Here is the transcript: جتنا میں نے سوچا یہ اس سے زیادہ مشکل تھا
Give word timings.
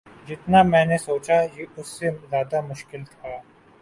جتنا 0.27 0.59
میں 0.63 0.83
نے 0.85 0.97
سوچا 0.99 1.37
یہ 1.55 1.65
اس 1.77 1.87
سے 1.97 2.07
زیادہ 2.29 2.61
مشکل 2.69 3.01
تھا 3.11 3.37